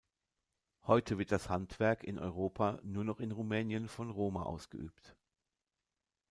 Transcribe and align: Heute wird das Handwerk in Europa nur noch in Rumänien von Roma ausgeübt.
Heute 0.87 1.19
wird 1.19 1.31
das 1.31 1.47
Handwerk 1.49 2.03
in 2.03 2.17
Europa 2.17 2.79
nur 2.81 3.03
noch 3.03 3.19
in 3.19 3.31
Rumänien 3.31 3.87
von 3.87 4.09
Roma 4.09 4.41
ausgeübt. 4.41 5.15